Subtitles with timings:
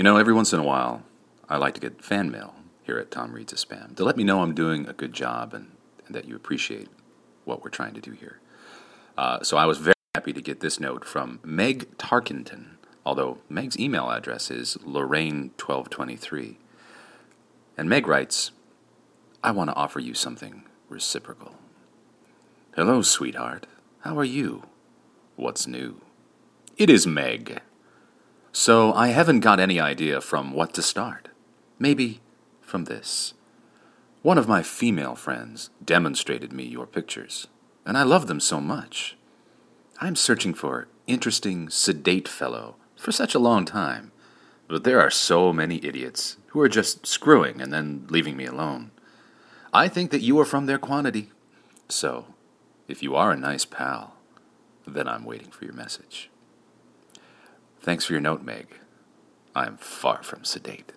[0.00, 1.02] You know, every once in a while,
[1.46, 4.24] I like to get fan mail here at Tom Reads a Spam to let me
[4.24, 5.72] know I'm doing a good job and,
[6.06, 6.88] and that you appreciate
[7.44, 8.40] what we're trying to do here.
[9.18, 13.78] Uh, so I was very happy to get this note from Meg Tarkenton, although Meg's
[13.78, 16.56] email address is Lorraine1223.
[17.76, 18.52] And Meg writes,
[19.44, 21.56] I want to offer you something reciprocal.
[22.74, 23.66] Hello, sweetheart.
[23.98, 24.62] How are you?
[25.36, 26.00] What's new?
[26.78, 27.60] It is Meg.
[28.52, 31.28] So I haven't got any idea from what to start.
[31.78, 32.20] Maybe
[32.60, 33.34] from this.
[34.22, 37.46] One of my female friends demonstrated me your pictures,
[37.86, 39.16] and I love them so much.
[40.00, 44.12] I'm searching for interesting, sedate fellow for such a long time,
[44.68, 48.90] but there are so many idiots who are just screwing and then leaving me alone.
[49.72, 51.30] I think that you are from their quantity.
[51.88, 52.26] So,
[52.88, 54.16] if you are a nice pal,
[54.86, 56.30] then I'm waiting for your message.
[57.82, 58.66] Thanks for your note, Meg.
[59.54, 60.92] I'm far from sedate.